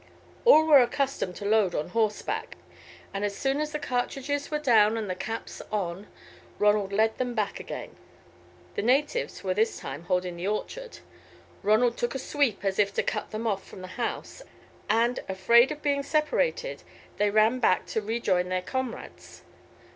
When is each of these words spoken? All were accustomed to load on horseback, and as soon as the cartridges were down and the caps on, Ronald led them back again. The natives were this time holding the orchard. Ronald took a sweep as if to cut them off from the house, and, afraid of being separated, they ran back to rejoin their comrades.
All 0.45 0.65
were 0.65 0.81
accustomed 0.81 1.35
to 1.35 1.45
load 1.45 1.75
on 1.75 1.89
horseback, 1.89 2.57
and 3.13 3.23
as 3.23 3.35
soon 3.37 3.61
as 3.61 3.71
the 3.71 3.77
cartridges 3.77 4.49
were 4.49 4.57
down 4.57 4.97
and 4.97 5.07
the 5.07 5.13
caps 5.13 5.61
on, 5.71 6.07
Ronald 6.57 6.91
led 6.91 7.19
them 7.19 7.35
back 7.35 7.59
again. 7.59 7.95
The 8.73 8.81
natives 8.81 9.43
were 9.43 9.53
this 9.53 9.77
time 9.77 10.05
holding 10.05 10.37
the 10.37 10.47
orchard. 10.47 10.97
Ronald 11.61 11.97
took 11.97 12.15
a 12.15 12.17
sweep 12.17 12.65
as 12.65 12.79
if 12.79 12.91
to 12.95 13.03
cut 13.03 13.29
them 13.29 13.45
off 13.45 13.63
from 13.63 13.81
the 13.81 13.89
house, 14.01 14.41
and, 14.89 15.19
afraid 15.29 15.71
of 15.71 15.83
being 15.83 16.01
separated, 16.01 16.81
they 17.17 17.29
ran 17.29 17.59
back 17.59 17.85
to 17.93 18.01
rejoin 18.01 18.49
their 18.49 18.63
comrades. 18.63 19.43